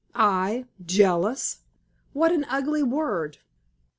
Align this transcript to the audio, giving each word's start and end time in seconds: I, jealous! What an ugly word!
I, 0.15 0.65
jealous! 0.83 1.59
What 2.13 2.31
an 2.31 2.43
ugly 2.49 2.81
word! 2.81 3.37